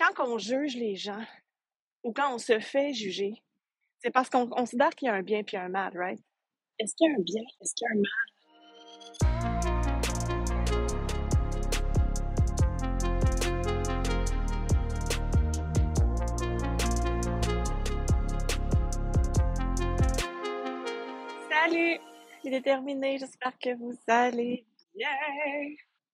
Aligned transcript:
quand 0.00 0.26
on 0.26 0.38
juge 0.38 0.76
les 0.76 0.96
gens 0.96 1.24
ou 2.02 2.12
quand 2.12 2.34
on 2.34 2.38
se 2.38 2.58
fait 2.58 2.94
juger, 2.94 3.42
c'est 3.98 4.10
parce 4.10 4.30
qu'on 4.30 4.48
considère 4.48 4.90
qu'il 4.90 5.06
y 5.06 5.10
a 5.10 5.14
un 5.14 5.22
bien 5.22 5.42
puis 5.42 5.58
un 5.58 5.68
mal, 5.68 5.92
right? 5.96 6.18
Est-ce 6.78 6.94
qu'il 6.94 7.10
y 7.10 7.12
a 7.12 7.16
un 7.16 7.22
bien? 7.22 7.42
Est-ce 7.60 7.74
qu'il 7.74 7.86
y 7.86 7.90
a 7.90 7.92
un 7.92 8.00
mal? 8.00 8.10
Salut! 21.50 22.00
C'est 22.42 22.50
déterminé, 22.50 23.18
j'espère 23.18 23.58
que 23.58 23.74
vous 23.76 23.98
allez 24.06 24.64
bien. 24.94 25.10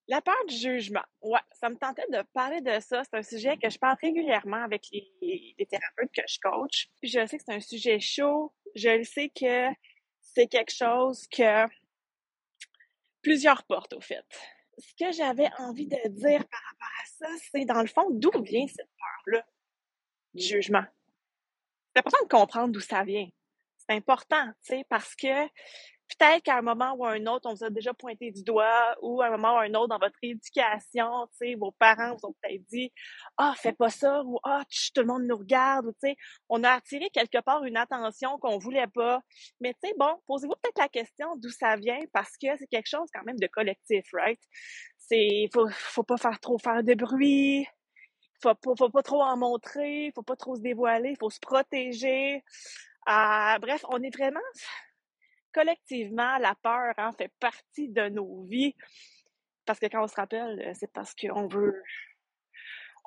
La 0.08 0.20
peur 0.20 0.36
du 0.46 0.54
jugement. 0.54 1.02
Ouais, 1.20 1.40
ça 1.52 1.68
me 1.68 1.76
tentait 1.76 2.06
de 2.12 2.22
parler 2.32 2.60
de 2.60 2.78
ça. 2.78 3.02
C'est 3.02 3.16
un 3.16 3.22
sujet 3.22 3.56
que 3.56 3.68
je 3.68 3.78
parle 3.78 3.96
régulièrement 4.00 4.62
avec 4.62 4.86
les, 4.92 5.66
thérapeutes 5.68 6.12
que 6.14 6.22
je 6.28 6.38
coach. 6.40 6.88
Puis 7.00 7.10
je 7.10 7.26
sais 7.26 7.38
que 7.38 7.44
c'est 7.44 7.54
un 7.54 7.60
sujet 7.60 7.98
chaud. 7.98 8.52
Je 8.76 8.90
le 8.90 9.04
sais 9.04 9.30
que 9.30 9.68
c'est 10.20 10.46
quelque 10.46 10.72
chose 10.72 11.26
que 11.28 11.66
plusieurs 13.20 13.64
portent 13.64 13.94
au 13.94 14.00
fait. 14.00 14.24
Ce 14.78 14.92
que 14.94 15.10
j'avais 15.10 15.48
envie 15.58 15.88
de 15.88 16.08
dire 16.08 16.46
par 16.46 16.60
rapport 16.60 16.94
à 17.02 17.06
ça, 17.06 17.26
c'est 17.50 17.64
dans 17.64 17.80
le 17.80 17.88
fond, 17.88 18.06
d'où 18.10 18.30
vient 18.42 18.66
cette 18.68 18.90
peur-là 18.98 19.44
du 20.34 20.44
jugement? 20.44 20.84
C'est 21.92 22.00
important 22.00 22.22
de 22.22 22.28
comprendre 22.28 22.72
d'où 22.72 22.80
ça 22.80 23.02
vient. 23.02 23.28
C'est 23.78 23.96
important, 23.96 24.46
tu 24.62 24.76
sais, 24.76 24.84
parce 24.88 25.16
que 25.16 25.48
peut-être 26.08 26.42
qu'à 26.42 26.58
un 26.58 26.62
moment 26.62 26.94
ou 26.94 27.04
à 27.04 27.12
un 27.12 27.26
autre, 27.26 27.48
on 27.48 27.54
vous 27.54 27.64
a 27.64 27.70
déjà 27.70 27.92
pointé 27.94 28.30
du 28.30 28.42
doigt, 28.42 28.96
ou 29.02 29.22
à 29.22 29.26
un 29.26 29.30
moment 29.30 29.54
ou 29.54 29.58
à 29.58 29.62
un 29.62 29.74
autre 29.74 29.88
dans 29.88 29.98
votre 29.98 30.18
éducation, 30.22 31.26
tu 31.32 31.36
sais, 31.38 31.54
vos 31.54 31.72
parents 31.72 32.14
vous 32.14 32.28
ont 32.28 32.34
peut-être 32.40 32.64
dit, 32.66 32.92
ah, 33.36 33.54
fais 33.56 33.72
pas 33.72 33.90
ça, 33.90 34.22
ou 34.24 34.38
ah, 34.44 34.62
tch, 34.70 34.92
tout 34.92 35.00
le 35.00 35.06
monde 35.06 35.24
nous 35.24 35.36
regarde, 35.36 35.86
ou 35.86 35.92
tu 35.92 36.08
sais, 36.08 36.16
on 36.48 36.62
a 36.64 36.70
attiré 36.70 37.10
quelque 37.10 37.40
part 37.40 37.64
une 37.64 37.76
attention 37.76 38.38
qu'on 38.38 38.58
voulait 38.58 38.86
pas. 38.88 39.20
Mais 39.60 39.74
tu 39.74 39.88
sais, 39.88 39.94
bon, 39.98 40.14
posez-vous 40.26 40.54
peut-être 40.62 40.78
la 40.78 40.88
question 40.88 41.36
d'où 41.36 41.50
ça 41.50 41.76
vient, 41.76 42.00
parce 42.12 42.36
que 42.36 42.56
c'est 42.58 42.66
quelque 42.66 42.88
chose 42.88 43.08
quand 43.12 43.24
même 43.24 43.38
de 43.38 43.46
collectif, 43.46 44.04
right? 44.12 44.40
C'est, 44.98 45.48
faut, 45.52 45.68
faut 45.70 46.02
pas 46.02 46.16
faire 46.16 46.40
trop 46.40 46.58
faire 46.58 46.82
de 46.82 46.94
bruit, 46.94 47.66
faut 48.42 48.54
pas, 48.54 48.72
faut 48.76 48.90
pas 48.90 49.02
trop 49.02 49.22
en 49.22 49.36
montrer, 49.36 50.12
faut 50.14 50.22
pas 50.22 50.36
trop 50.36 50.56
se 50.56 50.60
dévoiler, 50.60 51.14
faut 51.18 51.30
se 51.30 51.40
protéger. 51.40 52.42
Euh, 53.08 53.58
bref, 53.60 53.84
on 53.88 54.02
est 54.02 54.14
vraiment 54.14 54.40
collectivement, 55.56 56.36
la 56.38 56.54
peur 56.54 56.92
hein, 56.98 57.12
fait 57.16 57.32
partie 57.40 57.88
de 57.88 58.08
nos 58.10 58.42
vies. 58.44 58.74
Parce 59.64 59.80
que 59.80 59.86
quand 59.86 60.04
on 60.04 60.06
se 60.06 60.14
rappelle, 60.14 60.60
euh, 60.60 60.72
c'est 60.74 60.92
parce 60.92 61.14
qu'on 61.14 61.46
veut 61.48 61.82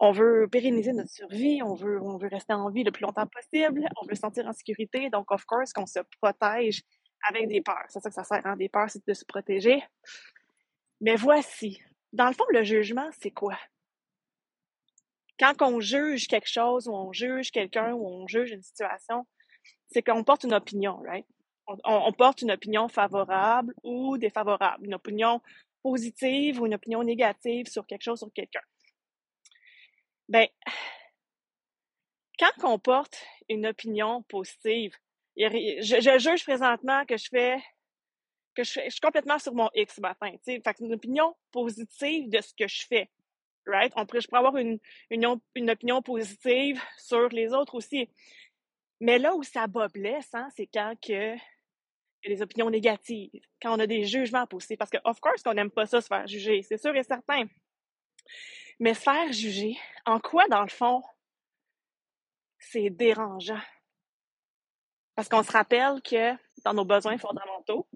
on 0.02 0.11
veut 0.11 0.47
pérenniser 0.50 0.94
notre 0.94 1.09
survie, 1.09 1.61
on 1.61 1.75
veut, 1.75 2.02
on 2.02 2.17
veut 2.17 2.30
rester 2.30 2.53
en 2.53 2.70
vie 2.70 2.83
le 2.83 2.92
plus 2.92 3.03
longtemps 3.03 3.27
possible, 3.27 3.86
on 4.02 4.05
veut 4.08 4.16
se 4.16 4.22
sentir 4.22 4.47
en 4.47 4.53
sécurité, 4.53 5.09
donc 5.09 5.30
of 5.30 5.44
course 5.44 5.73
qu'on 5.73 5.86
se 5.86 6.00
protège 6.22 6.83
avec 7.27 7.50
des 7.50 7.61
peurs. 7.61 7.83
C'est 7.89 8.00
ça 8.00 8.09
que 8.09 8.16
ça 8.16 8.23
sert, 8.23 8.45
hein? 8.45 8.55
des 8.55 8.70
peurs, 8.70 8.89
c'est 8.89 9.05
de 9.05 9.14
se 9.14 9.25
protéger. 9.25 9.83
Mais 11.02 11.17
voici, 11.17 11.81
dans 12.14 12.27
le 12.27 12.33
fond, 12.33 12.45
le 12.50 12.64
jugement, 12.64 13.09
c'est 13.20 13.31
quoi? 13.31 13.58
Quand 15.38 15.61
on 15.61 15.81
juge 15.81 16.27
quelque 16.27 16.50
chose, 16.50 16.88
ou 16.88 16.94
on 16.94 17.11
juge 17.11 17.52
quelqu'un, 17.52 17.94
ou 17.94 18.08
on 18.08 18.27
juge 18.27 18.52
une 18.52 18.64
situation, 18.64 19.27
c'est 19.92 20.02
qu'on 20.02 20.23
porte 20.23 20.45
une 20.45 20.53
opinion, 20.53 21.02
right? 21.05 21.25
On, 21.83 22.11
porte 22.13 22.41
une 22.41 22.51
opinion 22.51 22.87
favorable 22.87 23.73
ou 23.83 24.17
défavorable, 24.17 24.85
une 24.85 24.95
opinion 24.95 25.41
positive 25.83 26.59
ou 26.59 26.65
une 26.65 26.73
opinion 26.73 27.03
négative 27.03 27.67
sur 27.67 27.85
quelque 27.85 28.03
chose, 28.03 28.19
sur 28.19 28.31
quelqu'un. 28.33 28.61
Ben, 30.27 30.47
quand 32.39 32.51
on 32.63 32.79
porte 32.79 33.23
une 33.49 33.67
opinion 33.67 34.23
positive, 34.23 34.95
je, 35.37 36.17
juge 36.19 36.43
présentement 36.43 37.05
que 37.05 37.17
je 37.17 37.27
fais 37.29 37.61
que 38.55 38.63
je, 38.63 38.89
suis 38.89 38.99
complètement 39.02 39.39
sur 39.39 39.53
mon 39.53 39.69
X 39.73 39.95
ce 39.95 40.02
matin. 40.02 40.31
Fait 40.43 40.63
une 40.79 40.93
opinion 40.93 41.35
positive 41.52 42.29
de 42.29 42.41
ce 42.41 42.53
que 42.53 42.67
je 42.67 42.85
fais. 42.87 43.09
Right? 43.65 43.93
On 43.95 44.05
pourrait, 44.05 44.21
je 44.21 44.27
pourrais 44.27 44.39
avoir 44.39 44.58
une, 44.58 44.79
une, 45.09 45.69
opinion 45.69 46.02
positive 46.02 46.81
sur 46.97 47.29
les 47.29 47.53
autres 47.53 47.75
aussi. 47.75 48.09
Mais 48.99 49.19
là 49.19 49.35
où 49.35 49.43
ça 49.43 49.67
bat 49.67 49.87
blesse, 49.87 50.33
hein, 50.33 50.49
c'est 50.55 50.67
quand 50.67 50.95
que 50.99 51.35
des 52.27 52.41
opinions 52.41 52.69
négatives, 52.69 53.31
quand 53.61 53.75
on 53.75 53.80
a 53.80 53.87
des 53.87 54.03
jugements 54.05 54.45
positifs. 54.45 54.77
Parce 54.77 54.91
que, 54.91 54.97
of 55.03 55.19
course, 55.19 55.41
qu'on 55.41 55.53
n'aime 55.53 55.71
pas 55.71 55.85
ça, 55.85 56.02
se 56.02 56.07
faire 56.07 56.27
juger, 56.27 56.61
c'est 56.63 56.77
sûr 56.77 56.95
et 56.95 57.03
certain. 57.03 57.45
Mais 58.80 58.93
se 58.93 59.02
faire 59.02 59.31
juger, 59.31 59.77
en 60.05 60.19
quoi, 60.19 60.47
dans 60.47 60.61
le 60.61 60.69
fond, 60.69 61.03
c'est 62.58 62.89
dérangeant? 62.89 63.61
Parce 65.15 65.27
qu'on 65.27 65.43
se 65.43 65.52
rappelle 65.52 66.02
que 66.02 66.33
dans 66.63 66.73
nos 66.73 66.85
besoins 66.85 67.17
fondamentaux, 67.17 67.87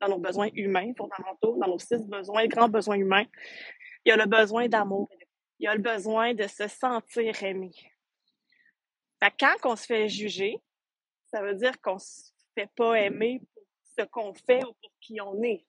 dans 0.00 0.08
nos 0.08 0.18
besoins 0.18 0.48
humains 0.54 0.92
fondamentaux, 0.96 1.56
dans 1.58 1.66
nos 1.66 1.78
six 1.78 2.04
besoins, 2.04 2.46
grands 2.46 2.68
besoins 2.68 2.96
humains, 2.96 3.26
il 4.04 4.10
y 4.10 4.12
a 4.12 4.16
le 4.16 4.26
besoin 4.26 4.68
d'amour. 4.68 5.08
Il 5.58 5.64
y 5.64 5.66
a 5.66 5.74
le 5.74 5.80
besoin 5.80 6.34
de 6.34 6.46
se 6.46 6.68
sentir 6.68 7.42
aimé. 7.42 7.70
Fait 9.22 9.32
quand 9.38 9.54
on 9.64 9.76
se 9.76 9.86
fait 9.86 10.08
juger, 10.08 10.58
ça 11.26 11.42
veut 11.42 11.54
dire 11.54 11.80
qu'on 11.80 11.98
se 11.98 12.33
fait 12.54 12.70
pas 12.76 12.94
aimer 12.94 13.40
pour 13.54 13.64
ce 13.98 14.04
qu'on 14.06 14.34
fait 14.34 14.64
ou 14.64 14.72
pour 14.72 14.90
qui 15.00 15.20
on 15.20 15.42
est. 15.42 15.64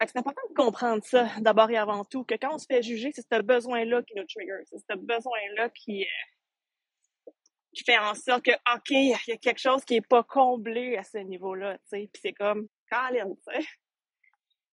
C'est 0.00 0.18
important 0.18 0.42
de 0.50 0.54
comprendre 0.54 1.02
ça 1.04 1.28
d'abord 1.40 1.70
et 1.70 1.76
avant 1.76 2.04
tout, 2.04 2.24
que 2.24 2.34
quand 2.34 2.54
on 2.54 2.58
se 2.58 2.66
fait 2.66 2.82
juger, 2.82 3.12
c'est 3.14 3.22
ce 3.22 3.42
besoin-là 3.42 4.02
qui 4.02 4.14
nous 4.14 4.26
trigger, 4.26 4.62
c'est 4.66 4.78
ce 4.78 4.96
besoin-là 4.96 5.70
qui, 5.70 6.04
euh, 6.04 7.30
fait 7.84 7.98
en 7.98 8.14
sorte 8.14 8.44
que, 8.44 8.52
OK, 8.74 8.90
il 8.90 9.08
y 9.26 9.32
a 9.32 9.36
quelque 9.36 9.58
chose 9.58 9.84
qui 9.84 9.96
est 9.96 10.06
pas 10.06 10.22
comblé 10.22 10.96
à 10.96 11.02
ce 11.02 11.18
niveau-là, 11.18 11.78
tu 11.78 11.84
sais, 11.86 12.10
puis 12.12 12.20
c'est 12.22 12.32
comme, 12.32 12.68
Colin, 12.90 13.34
tu 13.34 13.52
sais. 13.52 13.66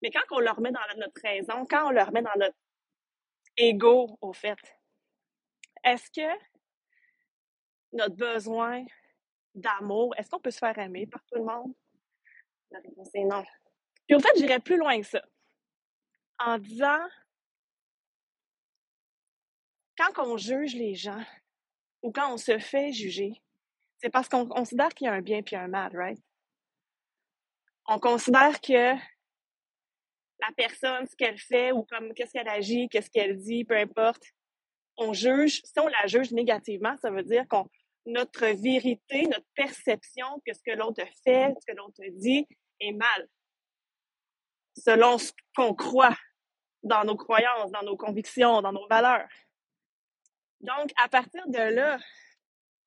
Mais 0.01 0.11
quand 0.11 0.23
on 0.31 0.39
le 0.39 0.51
remet 0.51 0.71
dans 0.71 0.81
notre 0.97 1.21
raison, 1.21 1.65
quand 1.65 1.87
on 1.87 1.91
le 1.91 2.01
remet 2.01 2.21
dans 2.21 2.35
notre 2.37 2.57
ego, 3.55 4.17
au 4.19 4.33
fait, 4.33 4.57
est-ce 5.85 6.09
que 6.11 6.43
notre 7.93 8.15
besoin 8.15 8.83
d'amour, 9.55 10.13
est-ce 10.17 10.29
qu'on 10.29 10.39
peut 10.39 10.51
se 10.51 10.59
faire 10.59 10.77
aimer 10.77 11.07
par 11.07 11.23
tout 11.25 11.35
le 11.35 11.43
monde? 11.43 11.73
La 12.71 12.79
réponse 12.79 13.09
est 13.13 13.23
non. 13.23 13.43
Puis 14.07 14.15
au 14.15 14.19
fait, 14.19 14.35
j'irais 14.35 14.59
plus 14.59 14.77
loin 14.77 14.99
que 14.99 15.07
ça. 15.07 15.21
En 16.39 16.57
disant, 16.57 16.99
quand 19.97 20.25
on 20.25 20.37
juge 20.37 20.75
les 20.75 20.95
gens 20.95 21.23
ou 22.01 22.11
quand 22.11 22.33
on 22.33 22.37
se 22.37 22.57
fait 22.57 22.91
juger, 22.91 23.31
c'est 23.97 24.09
parce 24.09 24.27
qu'on 24.27 24.47
considère 24.47 24.89
qu'il 24.89 25.05
y 25.05 25.09
a 25.09 25.13
un 25.13 25.21
bien 25.21 25.41
puis 25.41 25.55
un 25.55 25.67
mal, 25.67 25.95
right? 25.95 26.19
On 27.87 27.99
considère 27.99 28.59
que 28.59 28.95
la 30.39 30.51
personne, 30.57 31.07
ce 31.07 31.15
qu'elle 31.15 31.37
fait 31.37 31.71
ou 31.71 31.83
comme 31.83 32.13
qu'est-ce 32.13 32.33
qu'elle 32.33 32.49
agit, 32.49 32.89
qu'est-ce 32.89 33.09
qu'elle 33.09 33.37
dit, 33.37 33.63
peu 33.63 33.77
importe, 33.77 34.23
on 34.97 35.13
juge. 35.13 35.61
Si 35.63 35.79
on 35.79 35.87
la 35.87 36.07
juge 36.07 36.31
négativement, 36.31 36.95
ça 36.97 37.11
veut 37.11 37.23
dire 37.23 37.47
qu'on 37.47 37.69
notre 38.05 38.47
vérité, 38.47 39.23
notre 39.23 39.47
perception 39.55 40.41
que 40.45 40.53
ce 40.53 40.61
que 40.65 40.75
l'autre 40.75 41.03
fait, 41.23 41.53
ce 41.59 41.65
que 41.71 41.77
l'autre 41.77 42.01
dit 42.11 42.47
est 42.79 42.91
mal. 42.91 43.29
Selon 44.77 45.17
ce 45.17 45.31
qu'on 45.55 45.73
croit 45.73 46.17
dans 46.81 47.05
nos 47.05 47.15
croyances, 47.15 47.71
dans 47.71 47.83
nos 47.83 47.95
convictions, 47.95 48.61
dans 48.61 48.73
nos 48.73 48.87
valeurs. 48.87 49.29
Donc, 50.59 50.91
à 50.97 51.07
partir 51.07 51.47
de 51.47 51.57
là, 51.57 51.97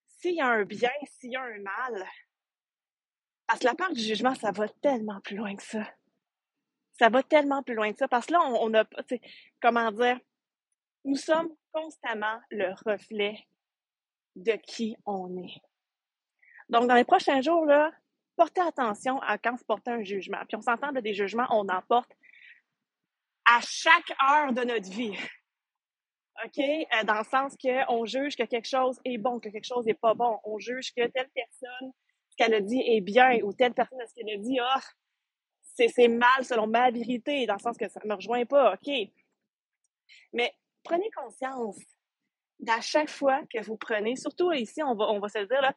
s'il 0.06 0.34
y 0.34 0.40
a 0.40 0.48
un 0.48 0.64
bien, 0.64 0.90
s'il 1.18 1.32
y 1.32 1.36
a 1.36 1.42
un 1.42 1.58
mal, 1.60 2.06
parce 3.46 3.60
que 3.60 3.66
la 3.66 3.74
part 3.74 3.92
du 3.92 4.00
jugement, 4.00 4.34
ça 4.34 4.50
va 4.50 4.68
tellement 4.68 5.20
plus 5.20 5.36
loin 5.36 5.54
que 5.54 5.62
ça. 5.62 5.88
Ça 6.98 7.08
va 7.08 7.22
tellement 7.22 7.62
plus 7.62 7.74
loin 7.74 7.92
que 7.92 7.98
ça. 7.98 8.08
Parce 8.08 8.26
que 8.26 8.32
là, 8.32 8.40
on, 8.42 8.70
on 8.70 8.74
a, 8.74 8.84
comment 9.60 9.92
dire, 9.92 10.18
nous 11.04 11.16
sommes 11.16 11.54
constamment 11.72 12.40
le 12.50 12.74
reflet 12.84 13.46
de 14.36 14.52
qui 14.52 14.96
on 15.04 15.36
est. 15.38 15.60
Donc, 16.68 16.88
dans 16.88 16.94
les 16.94 17.04
prochains 17.04 17.40
jours, 17.40 17.64
là, 17.64 17.90
portez 18.36 18.60
attention 18.60 19.18
à 19.22 19.38
quand 19.38 19.56
se 19.56 19.64
porte 19.64 19.88
un 19.88 20.02
jugement. 20.02 20.38
Puis 20.48 20.56
on 20.56 20.60
s'entend 20.60 20.92
des 20.92 21.14
jugements, 21.14 21.46
on 21.50 21.68
en 21.68 21.82
porte 21.82 22.10
à 23.46 23.60
chaque 23.62 24.12
heure 24.22 24.52
de 24.52 24.62
notre 24.62 24.90
vie. 24.90 25.16
OK? 26.44 26.58
Euh, 26.58 27.04
dans 27.04 27.18
le 27.18 27.24
sens 27.24 27.56
qu'on 27.56 28.04
juge 28.04 28.36
que 28.36 28.42
quelque 28.42 28.68
chose 28.68 29.00
est 29.04 29.18
bon, 29.18 29.40
que 29.40 29.48
quelque 29.48 29.66
chose 29.66 29.86
n'est 29.86 29.94
pas 29.94 30.14
bon. 30.14 30.38
On 30.44 30.58
juge 30.58 30.92
que 30.92 31.06
telle 31.06 31.30
personne, 31.34 31.92
ce 32.28 32.36
qu'elle 32.36 32.54
a 32.54 32.60
dit 32.60 32.80
est 32.80 33.00
bien, 33.00 33.38
ou 33.42 33.52
telle 33.52 33.72
personne, 33.72 33.98
ce 34.06 34.14
qu'elle 34.14 34.34
a 34.34 34.36
dit, 34.36 34.58
ah, 34.60 34.80
c'est 35.62 36.08
mal 36.08 36.44
selon 36.44 36.66
ma 36.66 36.90
vérité, 36.90 37.46
dans 37.46 37.54
le 37.54 37.60
sens 37.60 37.76
que 37.76 37.88
ça 37.88 38.00
ne 38.04 38.08
me 38.08 38.14
rejoint 38.14 38.44
pas. 38.44 38.74
OK? 38.74 38.92
Mais 40.32 40.52
prenez 40.82 41.10
conscience 41.10 41.78
d'à 42.60 42.80
chaque 42.80 43.10
fois 43.10 43.40
que 43.52 43.62
vous 43.64 43.76
prenez, 43.76 44.16
surtout 44.16 44.52
ici, 44.52 44.82
on 44.82 44.94
va, 44.94 45.04
on 45.10 45.18
va 45.18 45.28
se 45.28 45.38
dire, 45.38 45.60
là, 45.60 45.74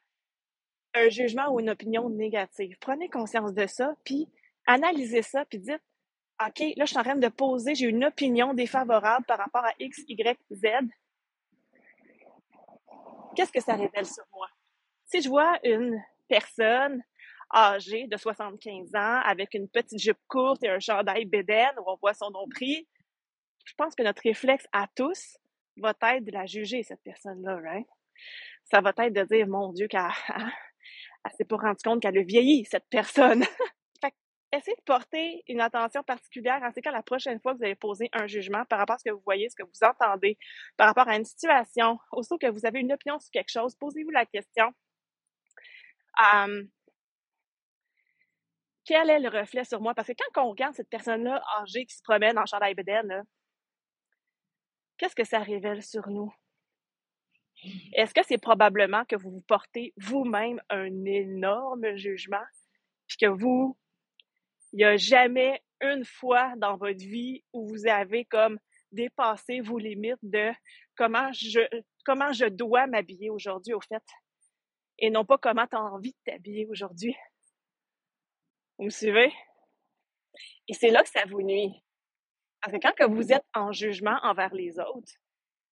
un 0.96 1.10
jugement 1.10 1.50
ou 1.52 1.60
une 1.60 1.70
opinion 1.70 2.10
négative. 2.10 2.76
Prenez 2.80 3.10
conscience 3.10 3.54
de 3.54 3.68
ça, 3.68 3.96
puis 4.04 4.28
analysez 4.66 5.22
ça, 5.22 5.46
puis 5.46 5.60
dites, 5.60 5.81
OK, 6.46 6.60
là, 6.78 6.86
je 6.86 6.90
suis 6.90 6.98
en 6.98 7.04
train 7.04 7.16
de 7.16 7.28
poser, 7.28 7.76
j'ai 7.76 7.88
une 7.88 8.06
opinion 8.06 8.54
défavorable 8.54 9.26
par 9.26 9.38
rapport 9.38 9.66
à 9.66 9.74
X, 9.80 10.04
Y, 10.08 10.40
Z. 10.52 10.68
Qu'est-ce 13.36 13.52
que 13.52 13.62
ça 13.62 13.76
révèle 13.76 14.06
sur 14.06 14.24
moi? 14.34 14.48
Si 15.06 15.22
je 15.22 15.30
vois 15.30 15.60
une 15.64 16.02
personne 16.28 17.04
âgée 17.54 18.08
de 18.08 18.16
75 18.16 18.96
ans 18.96 19.22
avec 19.26 19.54
une 19.54 19.68
petite 19.68 20.00
jupe 20.00 20.20
courte 20.28 20.64
et 20.64 20.70
un 20.70 20.80
chandail 20.80 21.26
bédaine 21.26 21.74
où 21.80 21.90
on 21.90 21.98
voit 21.98 22.14
son 22.14 22.30
nombril, 22.30 22.86
je 23.66 23.74
pense 23.76 23.96
que 23.96 24.04
notre 24.04 24.22
réflexe 24.24 24.66
à 24.72 24.88
tous 24.96 25.38
va 25.80 25.94
être 26.16 26.26
de 26.26 26.31
la 26.31 26.46
juger, 26.46 26.84
cette 26.84 27.02
personne-là, 27.04 27.58
right? 27.58 27.88
Ça 28.66 28.81
va 28.81 28.94
être 28.98 29.14
de 29.14 29.24
dire, 29.24 29.48
mon 29.48 29.72
Dieu, 29.74 29.88
qu'elle 29.88 30.02
elle, 31.26 31.31
s'est 31.38 31.46
pas 31.46 31.58
rendue 31.58 31.84
compte 31.84 32.02
qu'elle 32.02 32.18
a 32.18 32.22
vieilli, 32.22 32.66
cette 32.66 32.88
personne. 32.90 33.44
fait 34.02 34.14
essayez 34.52 34.76
de 34.78 34.84
porter 34.84 35.44
une 35.48 35.62
attention 35.62 36.04
particulière 36.04 36.62
en 36.64 36.72
ce 36.72 36.80
cas 36.80 36.92
la 36.92 37.04
prochaine 37.04 37.40
fois 37.40 37.54
que 37.54 37.60
vous 37.60 37.66
allez 37.66 37.76
poser 37.76 38.10
un 38.14 38.28
jugement 38.28 38.66
par 38.66 38.80
rapport 38.80 38.96
à 38.96 39.00
ce 39.00 39.04
que 39.10 39.14
vous 39.14 39.22
voyez, 39.26 39.50
ce 39.50 39.56
que 39.56 39.64
vous 39.64 39.88
entendez, 39.88 40.38
par 40.78 40.88
rapport 40.88 41.08
à 41.08 41.16
une 41.16 41.26
situation, 41.26 42.00
aussitôt 42.12 42.38
que 42.38 42.48
vous 42.48 42.66
avez 42.66 42.80
une 42.80 42.92
opinion 42.92 43.20
sur 43.20 43.31
quelque 43.31 43.52
chose, 43.52 43.76
posez-vous 43.76 44.12
la 44.12 44.26
question. 44.26 44.74
Euh, 46.34 46.64
quel 48.86 49.10
est 49.12 49.20
le 49.20 49.30
reflet 49.30 49.64
sur 49.64 49.81
moi? 49.81 49.94
Parce 49.94 50.08
que 50.08 50.14
quand 50.34 50.44
on 50.44 50.50
regarde 50.50 50.74
cette 50.74 50.90
personne-là 50.90 51.44
âgée 51.62 51.86
qui 51.86 51.96
se 51.96 52.02
promène 52.02 52.40
en 52.40 52.46
chandail 52.48 52.74
bédaine, 52.74 53.24
qu'est-ce 55.00 55.16
que 55.16 55.24
ça 55.24 55.40
révèle 55.40 55.81
sur 55.81 56.07
nous? 56.10 56.31
Est-ce 57.94 58.13
que 58.13 58.22
c'est 58.24 58.38
probablement 58.38 59.04
que 59.06 59.16
vous 59.16 59.31
vous 59.31 59.42
portez 59.42 59.94
vous-même 59.98 60.62
un 60.69 61.06
énorme 61.06 61.96
jugement, 61.96 62.46
puis 63.07 63.18
que 63.18 63.28
vous, 63.28 63.78
il 64.72 64.78
n'y 64.78 64.84
a 64.86 64.98
jamais 64.98 65.62
une 65.81 66.06
fois 66.06 66.54
dans 66.57 66.78
votre 66.78 67.00
vie 67.00 67.44
où 67.54 67.68
vous 67.68 67.88
avez 67.88 68.25
comme 68.25 68.60
dépassé 68.92 69.62
vos 69.62 69.78
limites 69.78 70.19
de 70.24 70.51
comment 70.96 71.31
je, 71.34 71.60
comment 72.06 72.31
je 72.31 72.45
dois 72.45 72.88
m'habiller 72.88 73.30
aujourd'hui, 73.30 73.74
au 73.74 73.81
fait, 73.81 74.04
et 75.00 75.10
non 75.10 75.25
pas 75.25 75.38
comment 75.38 75.68
tu 75.68 75.75
as 75.75 75.81
envie 75.81 76.12
de 76.12 76.31
t'habiller 76.31 76.66
aujourd'hui? 76.68 77.16
Vous 78.78 78.86
me 78.86 78.90
suivez? 78.90 79.34
Et 80.68 80.74
c'est 80.74 80.92
là 80.92 81.04
que 81.04 81.10
ça 81.10 81.25
vous 81.25 81.42
nuit. 81.42 81.84
Parce 82.61 82.73
que 82.73 82.79
quand 82.79 83.09
vous 83.09 83.31
êtes 83.31 83.45
en 83.53 83.71
jugement 83.71 84.17
envers 84.23 84.53
les 84.53 84.79
autres, 84.79 85.13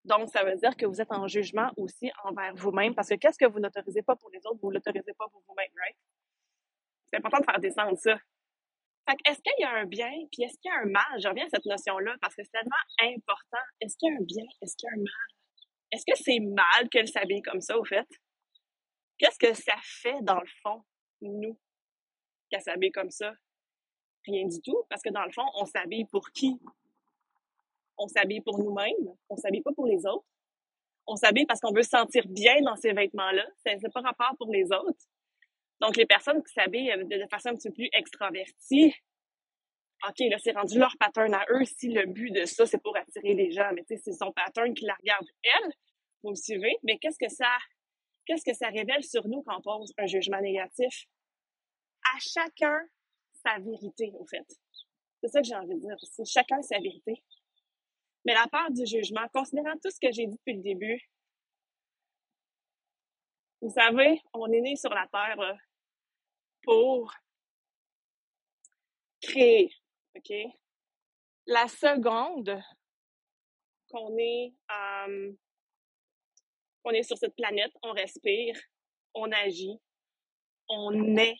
donc 0.06 0.30
ça 0.30 0.44
veut 0.44 0.56
dire 0.56 0.76
que 0.78 0.86
vous 0.86 1.02
êtes 1.02 1.12
en 1.12 1.28
jugement 1.28 1.72
aussi 1.76 2.12
envers 2.24 2.56
vous-même, 2.56 2.96
parce 2.96 3.10
que 3.10 3.16
qu'est-ce 3.16 3.38
que 3.38 3.46
vous 3.46 3.60
n'autorisez 3.60 4.04
pas 4.04 4.16
pour 4.16 4.30
les 4.30 4.40
autres, 4.46 4.60
vous 4.62 4.72
l'autorisez 4.72 5.14
pas 5.18 5.28
pour 5.30 5.44
vous-même, 5.48 5.72
right? 5.76 5.98
C'est 7.08 7.18
important 7.18 7.40
de 7.40 7.46
faire 7.46 7.60
descendre 7.60 7.98
ça. 7.98 8.18
Fait 9.10 9.18
est-ce 9.26 9.42
qu'il 9.42 9.54
y 9.60 9.64
a 9.64 9.72
un 9.72 9.86
bien, 9.86 10.12
puis 10.32 10.44
est-ce 10.44 10.58
qu'il 10.60 10.72
y 10.72 10.74
a 10.74 10.80
un 10.80 10.86
mal? 10.86 11.22
Je 11.22 11.28
reviens 11.28 11.46
à 11.46 11.50
cette 11.50 11.66
notion-là 11.66 12.16
parce 12.22 12.36
que 12.36 12.44
c'est 12.44 12.52
tellement 12.52 12.76
important. 13.02 13.64
Est-ce 13.82 13.98
qu'il 13.98 14.12
y 14.12 14.16
a 14.16 14.18
un 14.18 14.24
bien? 14.24 14.46
Est-ce 14.62 14.76
qu'il 14.78 14.88
y 14.88 14.92
a 14.92 14.96
un 14.96 14.98
mal? 14.98 15.28
Est-ce 15.92 16.04
que 16.06 16.18
c'est 16.18 16.40
mal 16.40 16.90
qu'elle 16.90 17.08
s'habille 17.08 17.42
comme 17.42 17.62
ça, 17.62 17.78
au 17.78 17.86
fait? 17.86 18.08
Qu'est-ce 19.18 19.40
que 19.40 19.54
ça 19.54 19.76
fait, 19.82 20.22
dans 20.22 20.40
le 20.40 20.48
fond, 20.62 20.84
nous, 21.22 21.58
qu'elle 22.50 22.62
s'habille 22.62 22.92
comme 22.92 23.12
ça? 23.12 23.34
Rien 24.28 24.46
du 24.46 24.62
tout, 24.62 24.84
parce 24.90 25.02
que 25.02 25.10
dans 25.10 25.24
le 25.24 25.32
fond, 25.32 25.46
on 25.56 25.66
s'habille 25.66 26.04
pour 26.06 26.30
qui? 26.32 26.60
On 27.98 28.08
s'habille 28.08 28.42
pour 28.42 28.60
nous-mêmes, 28.60 29.16
on 29.30 29.38
s'habille 29.38 29.62
pas 29.62 29.72
pour 29.74 29.88
les 29.88 30.06
autres. 30.06 30.28
On 31.08 31.16
s'habille 31.16 31.46
parce 31.46 31.62
qu'on 31.62 31.72
veut 31.72 31.84
se 31.84 31.90
sentir 31.90 32.28
bien 32.28 32.62
dans 32.62 32.76
ces 32.76 32.92
vêtements-là. 32.92 33.48
C'est 33.66 33.80
pas 33.94 34.02
rapport 34.02 34.36
pour 34.38 34.52
les 34.52 34.66
autres. 34.66 35.00
Donc, 35.80 35.96
les 35.96 36.06
personnes 36.06 36.44
qui 36.44 36.54
s'habillent 36.54 36.92
de 37.06 37.28
façon 37.32 37.50
un 37.50 37.56
petit 37.56 37.70
peu 37.70 37.76
plus 37.76 37.90
extravertie, 37.94 38.94
OK, 40.08 40.20
là, 40.20 40.38
c'est 40.40 40.52
rendu 40.52 40.78
leur 40.78 40.96
pattern 41.00 41.34
à 41.34 41.46
eux. 41.52 41.64
Si 41.64 41.88
le 41.88 42.06
but 42.06 42.32
de 42.32 42.44
ça, 42.44 42.66
c'est 42.66 42.82
pour 42.82 42.96
attirer 42.98 43.34
les 43.34 43.52
gens, 43.52 43.72
mais 43.74 43.84
tu 43.86 43.96
sais, 43.96 44.02
c'est 44.04 44.14
son 44.14 44.34
pattern 44.34 44.74
qui 44.74 44.86
la 44.86 44.96
regarde 44.96 45.26
elle, 45.44 45.72
vous 46.22 46.32
me 46.32 46.36
suivez, 46.36 46.76
mais 46.84 46.98
qu'est-ce 46.98 47.18
que 47.18 47.30
ça, 47.30 47.50
qu'est-ce 48.26 48.44
que 48.44 48.54
ça 48.54 48.68
révèle 48.68 49.04
sur 49.04 49.26
nous 49.28 49.42
quand 49.44 49.58
on 49.58 49.62
pose 49.62 49.94
un 49.98 50.08
jugement 50.08 50.42
négatif? 50.42 51.06
À 52.14 52.20
chacun 52.20 52.80
sa 53.44 53.60
vérité, 53.60 54.12
au 54.18 54.26
fait. 54.26 54.46
C'est 55.22 55.30
ça 55.30 55.42
que 55.42 55.48
j'ai 55.48 55.56
envie 55.56 55.76
de 55.76 55.80
dire. 55.80 55.96
C'est 56.02 56.26
chacun 56.26 56.62
sa 56.62 56.80
vérité. 56.80 57.24
Mais 58.26 58.34
la 58.34 58.48
peur 58.48 58.70
du 58.72 58.86
jugement, 58.86 59.28
considérant 59.34 59.74
tout 59.82 59.90
ce 59.90 60.00
que 60.00 60.12
j'ai 60.12 60.28
dit 60.28 60.36
depuis 60.36 60.56
le 60.56 60.62
début, 60.62 61.02
vous 63.62 63.70
savez, 63.72 64.22
on 64.34 64.52
est 64.52 64.62
né 64.62 64.76
sur 64.76 64.92
la 64.92 65.08
terre 65.08 65.40
euh, 65.40 65.54
pour 66.64 67.14
créer, 69.22 69.72
OK? 70.16 70.34
La 71.48 71.68
seconde 71.68 72.62
qu'on 73.90 74.18
est, 74.18 74.54
euh, 74.72 75.32
qu'on 76.84 76.92
est 76.92 77.04
sur 77.04 77.18
cette 77.18 77.36
planète, 77.36 77.72
on 77.82 77.94
respire, 77.94 78.60
on 79.14 79.32
agit, 79.32 79.80
on 80.70 81.18
est, 81.18 81.38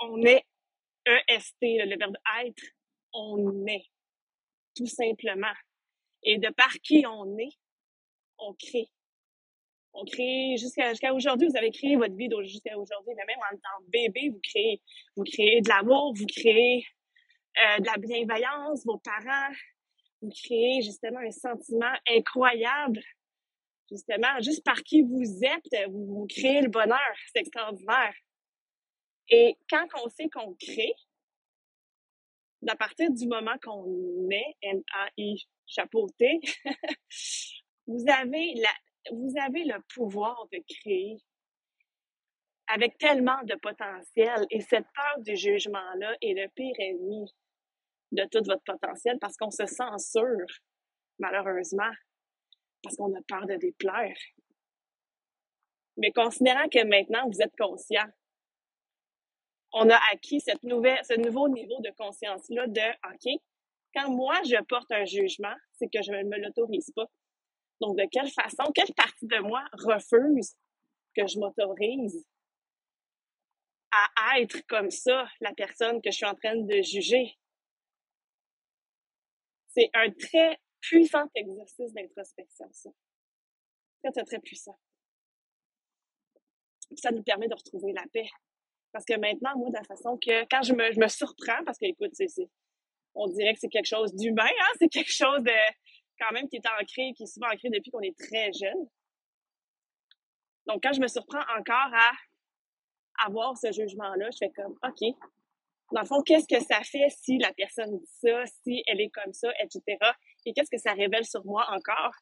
on 0.00 0.22
est 0.22 0.44
EST, 1.06 1.60
le 1.60 1.98
verbe 1.98 2.16
être, 2.44 2.62
on 3.12 3.66
est, 3.66 3.86
tout 4.74 4.86
simplement. 4.86 5.52
Et 6.22 6.38
de 6.38 6.50
par 6.50 6.72
qui 6.80 7.04
on 7.06 7.38
est, 7.38 7.56
on 8.38 8.54
crée. 8.54 8.88
On 9.92 10.04
crée 10.04 10.56
jusqu'à 10.58 10.90
jusqu'à 10.90 11.14
aujourd'hui, 11.14 11.48
vous 11.48 11.56
avez 11.56 11.70
créé 11.70 11.96
votre 11.96 12.16
vie 12.16 12.28
jusqu'à 12.42 12.76
aujourd'hui, 12.76 13.14
mais 13.16 13.24
même 13.26 13.38
en 13.52 13.56
tant 13.56 13.84
que 13.84 13.90
bébé, 13.90 14.30
vous 14.30 14.40
créez, 14.42 14.82
vous 15.16 15.22
créez 15.22 15.60
de 15.60 15.68
l'amour, 15.68 16.12
vous 16.16 16.26
créez 16.26 16.84
euh, 17.58 17.78
de 17.78 17.86
la 17.86 17.96
bienveillance, 17.98 18.84
vos 18.84 18.98
parents, 18.98 19.54
vous 20.20 20.30
créez 20.30 20.82
justement 20.82 21.20
un 21.20 21.30
sentiment 21.30 21.92
incroyable. 22.08 23.00
Justement, 23.90 24.40
juste 24.40 24.64
par 24.64 24.82
qui 24.82 25.02
vous 25.02 25.44
êtes, 25.44 25.90
vous, 25.90 26.06
vous 26.06 26.26
créez 26.26 26.62
le 26.62 26.70
bonheur. 26.70 26.98
C'est 27.32 27.40
extraordinaire. 27.40 28.14
Et 29.28 29.56
quand 29.70 29.86
on 30.04 30.08
sait 30.10 30.28
qu'on 30.28 30.54
crée, 30.54 30.94
à 32.68 32.76
partir 32.76 33.10
du 33.10 33.26
moment 33.26 33.56
qu'on 33.62 34.28
est, 34.30 34.56
N-A-I, 34.62 35.46
chapeauté, 35.66 36.40
vous 37.86 38.04
avez 38.08 38.54
la, 38.54 38.70
vous 39.12 39.32
avez 39.40 39.64
le 39.64 39.82
pouvoir 39.94 40.46
de 40.52 40.58
créer 40.80 41.16
avec 42.66 42.96
tellement 42.98 43.42
de 43.44 43.54
potentiel 43.56 44.46
et 44.50 44.60
cette 44.62 44.86
peur 44.94 45.18
du 45.18 45.36
jugement-là 45.36 46.16
est 46.22 46.32
le 46.32 46.48
pire 46.48 46.74
ennemi 46.78 47.26
de 48.12 48.24
tout 48.30 48.42
votre 48.46 48.62
potentiel 48.64 49.18
parce 49.20 49.36
qu'on 49.36 49.50
se 49.50 49.66
censure, 49.66 50.46
malheureusement, 51.18 51.90
parce 52.82 52.96
qu'on 52.96 53.14
a 53.14 53.22
peur 53.28 53.46
de 53.46 53.56
déplaire. 53.56 54.16
Mais 55.96 56.10
considérant 56.12 56.68
que 56.68 56.84
maintenant 56.84 57.28
vous 57.28 57.42
êtes 57.42 57.54
conscient, 57.56 58.06
on 59.74 59.90
a 59.90 59.98
acquis 60.12 60.40
cette 60.40 60.62
nouvelle, 60.62 61.04
ce 61.04 61.14
nouveau 61.14 61.48
niveau 61.48 61.80
de 61.80 61.90
conscience-là 61.98 62.66
de, 62.68 63.12
OK, 63.12 63.40
quand 63.94 64.10
moi 64.10 64.40
je 64.44 64.62
porte 64.64 64.90
un 64.92 65.04
jugement, 65.04 65.54
c'est 65.72 65.88
que 65.88 66.00
je 66.00 66.12
ne 66.12 66.22
me 66.22 66.38
l'autorise 66.38 66.90
pas. 66.94 67.06
Donc, 67.80 67.98
de 67.98 68.04
quelle 68.10 68.30
façon, 68.30 68.70
quelle 68.72 68.94
partie 68.94 69.26
de 69.26 69.38
moi 69.38 69.64
refuse 69.72 70.54
que 71.16 71.26
je 71.26 71.38
m'autorise 71.38 72.24
à 73.92 74.40
être 74.40 74.60
comme 74.66 74.90
ça, 74.90 75.28
la 75.40 75.52
personne 75.54 76.00
que 76.02 76.10
je 76.10 76.16
suis 76.16 76.26
en 76.26 76.34
train 76.34 76.56
de 76.56 76.82
juger? 76.82 77.36
C'est 79.68 79.90
un 79.92 80.10
très 80.10 80.58
puissant 80.80 81.28
exercice 81.34 81.92
d'introspection, 81.92 82.68
ça. 82.72 82.90
Très, 84.02 84.12
très, 84.12 84.24
très 84.24 84.38
puissant. 84.38 84.78
Ça 86.96 87.10
nous 87.10 87.22
permet 87.22 87.48
de 87.48 87.54
retrouver 87.54 87.92
la 87.92 88.04
paix. 88.12 88.28
Parce 88.94 89.04
que 89.06 89.18
maintenant, 89.18 89.50
moi, 89.56 89.70
de 89.70 89.74
la 89.74 89.82
façon 89.82 90.16
que 90.16 90.44
quand 90.48 90.62
je 90.62 90.72
me, 90.72 90.92
je 90.92 91.00
me 91.00 91.08
surprends, 91.08 91.64
parce 91.66 91.78
que 91.78 91.86
écoute, 91.86 92.12
c'est, 92.12 92.28
on 93.16 93.26
dirait 93.26 93.52
que 93.52 93.58
c'est 93.58 93.68
quelque 93.68 93.88
chose 93.88 94.14
d'humain, 94.14 94.44
hein? 94.46 94.72
c'est 94.78 94.88
quelque 94.88 95.10
chose 95.10 95.42
de 95.42 95.50
quand 96.20 96.30
même 96.30 96.48
qui 96.48 96.56
est 96.56 96.66
ancré, 96.80 97.12
qui 97.16 97.24
est 97.24 97.26
souvent 97.26 97.48
ancré 97.48 97.70
depuis 97.70 97.90
qu'on 97.90 98.02
est 98.02 98.16
très 98.16 98.52
jeune. 98.52 98.88
Donc, 100.68 100.80
quand 100.80 100.92
je 100.92 101.00
me 101.00 101.08
surprends 101.08 101.42
encore 101.58 101.92
à 101.92 102.12
avoir 103.26 103.58
ce 103.58 103.72
jugement-là, 103.72 104.30
je 104.30 104.38
fais 104.38 104.52
comme, 104.52 104.78
OK, 104.84 105.16
dans 105.90 106.00
le 106.02 106.06
fond, 106.06 106.22
qu'est-ce 106.22 106.46
que 106.46 106.62
ça 106.62 106.80
fait 106.84 107.08
si 107.08 107.38
la 107.38 107.52
personne 107.52 107.98
dit 107.98 108.10
ça, 108.20 108.46
si 108.62 108.84
elle 108.86 109.00
est 109.00 109.10
comme 109.10 109.32
ça, 109.32 109.50
etc. 109.60 109.98
Et 110.46 110.52
qu'est-ce 110.52 110.70
que 110.70 110.78
ça 110.78 110.92
révèle 110.92 111.24
sur 111.24 111.44
moi 111.44 111.66
encore? 111.72 112.14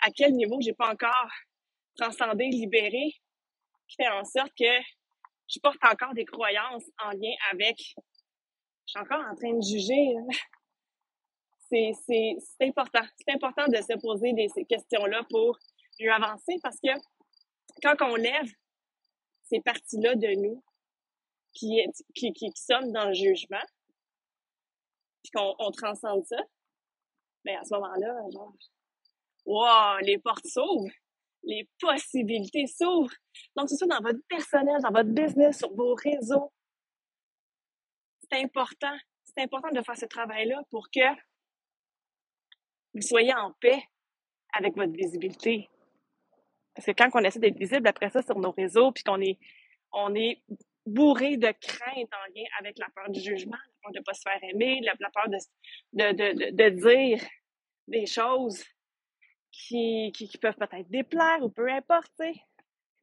À 0.00 0.10
quel 0.10 0.32
niveau 0.32 0.58
j'ai 0.60 0.74
pas 0.74 0.90
encore 0.90 1.30
transcendé, 1.96 2.46
libéré, 2.46 3.14
qui 3.86 3.96
fait 3.96 4.08
en 4.08 4.24
sorte 4.24 4.52
que 4.58 4.97
je 5.48 5.58
porte 5.60 5.82
encore 5.82 6.14
des 6.14 6.24
croyances 6.24 6.84
en 7.04 7.10
lien 7.10 7.34
avec, 7.52 7.78
je 7.78 7.94
suis 8.86 8.98
encore 9.00 9.24
en 9.24 9.34
train 9.34 9.54
de 9.54 9.62
juger. 9.62 10.14
C'est, 11.70 11.92
c'est, 12.06 12.36
c'est 12.40 12.66
important. 12.66 13.04
C'est 13.16 13.34
important 13.34 13.66
de 13.68 13.76
se 13.76 13.98
poser 14.00 14.32
des, 14.32 14.48
ces 14.48 14.64
questions-là 14.64 15.22
pour 15.28 15.58
mieux 16.00 16.10
avancer 16.10 16.56
parce 16.62 16.78
que 16.80 16.88
quand 17.82 17.94
on 18.00 18.14
lève 18.14 18.50
ces 19.44 19.60
parties-là 19.60 20.14
de 20.14 20.28
nous 20.40 20.62
qui, 21.52 21.84
qui, 22.14 22.32
qui, 22.32 22.50
sommes 22.54 22.92
dans 22.92 23.08
le 23.08 23.14
jugement, 23.14 23.64
puis 25.22 25.30
qu'on 25.32 25.70
transcende 25.72 26.24
ça, 26.26 26.38
bien 27.44 27.60
à 27.60 27.64
ce 27.64 27.74
moment-là, 27.74 28.14
genre, 28.32 28.54
wow, 29.44 29.98
les 30.02 30.18
portes 30.18 30.46
s'ouvrent, 30.46 30.92
les 31.42 31.68
possibilités 31.80 32.66
s'ouvrent. 32.66 33.14
Donc, 33.56 33.68
c'est 33.68 33.76
ça 33.76 33.86
dans 33.86 34.00
votre 34.00 34.20
personnel, 34.28 34.80
dans 34.82 34.92
votre 34.92 35.10
business, 35.10 35.58
sur 35.58 35.72
vos 35.74 35.94
réseaux. 35.94 36.52
C'est 38.30 38.42
important. 38.42 38.96
C'est 39.24 39.42
important 39.42 39.70
de 39.70 39.82
faire 39.82 39.96
ce 39.96 40.06
travail-là 40.06 40.62
pour 40.70 40.90
que 40.90 41.14
vous 42.94 43.02
soyez 43.02 43.34
en 43.34 43.52
paix 43.60 43.82
avec 44.52 44.74
votre 44.76 44.92
visibilité. 44.92 45.68
Parce 46.74 46.86
que 46.86 46.92
quand 46.92 47.10
on 47.14 47.24
essaie 47.24 47.38
d'être 47.38 47.58
visible 47.58 47.88
après 47.88 48.10
ça 48.10 48.22
sur 48.22 48.38
nos 48.38 48.52
réseaux, 48.52 48.92
puis 48.92 49.02
qu'on 49.02 49.20
est, 49.20 49.38
on 49.92 50.14
est 50.14 50.42
bourré 50.86 51.36
de 51.36 51.52
crainte 51.60 52.08
en 52.12 52.32
lien 52.34 52.44
avec 52.58 52.78
la 52.78 52.88
peur 52.94 53.10
du 53.10 53.20
jugement, 53.20 53.56
la 53.56 53.82
peur 53.82 53.92
de 53.92 53.98
ne 53.98 54.04
pas 54.04 54.14
se 54.14 54.22
faire 54.22 54.42
aimer, 54.42 54.80
la, 54.82 55.10
peur 55.10 55.28
de, 55.28 55.38
de, 55.92 56.50
de, 56.52 56.68
dire 56.70 57.28
des 57.88 58.06
choses 58.06 58.64
qui, 59.50 60.12
qui, 60.12 60.38
peuvent 60.38 60.56
peut-être 60.56 60.90
déplaire 60.90 61.42
ou 61.42 61.48
peu 61.48 61.70
importe. 61.70 62.22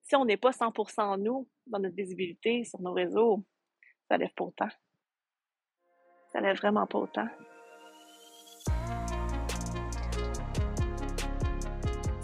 Si 0.04 0.16
on 0.16 0.25
n'est 0.25 0.38
pas 0.38 0.52
100% 0.52 1.20
nous 1.22 1.48
dans 1.66 1.80
notre 1.80 1.96
visibilité 1.96 2.64
sur 2.64 2.80
nos 2.82 2.94
réseaux, 2.94 3.44
ça 4.08 4.18
lève 4.18 4.34
pas 4.36 4.46
autant. 4.46 4.70
Ça 6.32 6.42
lève 6.42 6.58
vraiment 6.58 6.86
pas 6.86 7.00
autant. 7.00 7.28